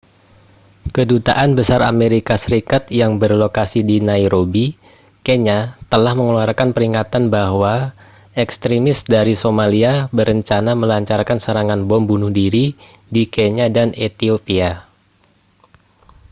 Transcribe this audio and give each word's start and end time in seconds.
kedutaan 0.97 1.49
besar 1.59 1.81
amerika 1.93 2.33
serikat 2.43 2.83
yang 2.99 3.11
berlokasi 3.23 3.79
di 3.89 3.97
nairobi 4.09 4.65
kenya 5.25 5.59
telah 5.93 6.13
mengeluarkan 6.19 6.69
peringatan 6.75 7.23
bahwa 7.37 7.73
ekstremis 8.43 8.99
dari 9.13 9.33
somalia 9.43 9.93
berencana 10.17 10.71
melancarkan 10.81 11.37
serangan 11.45 11.81
bom 11.89 12.03
bunuh 12.09 12.31
diri 12.39 12.65
di 13.15 13.23
kenya 13.35 13.65
dan 13.77 13.89
etiopia 14.07 14.71